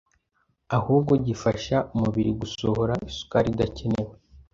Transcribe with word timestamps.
ahubwo 0.77 1.11
gifasha 1.25 1.77
umubiri 1.93 2.31
gusohora 2.41 2.93
isukari 3.09 3.47
idakenewe 3.53 4.13